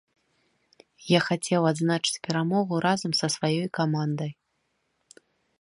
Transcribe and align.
Я 1.09 1.19
хацеў 1.27 1.61
адзначыць 1.71 2.21
перамогу 2.29 2.73
разам 2.89 3.11
са 3.21 3.27
сваёй 3.37 3.67
камандай. 3.81 4.31